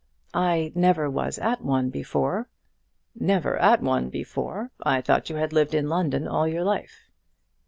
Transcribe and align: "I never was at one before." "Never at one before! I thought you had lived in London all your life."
"I 0.33 0.71
never 0.73 1.11
was 1.11 1.37
at 1.37 1.61
one 1.63 1.91
before." 1.91 2.49
"Never 3.13 3.55
at 3.59 3.83
one 3.83 4.09
before! 4.09 4.71
I 4.81 4.99
thought 4.99 5.29
you 5.29 5.35
had 5.35 5.53
lived 5.53 5.75
in 5.75 5.89
London 5.89 6.27
all 6.27 6.47
your 6.47 6.63
life." 6.63 7.11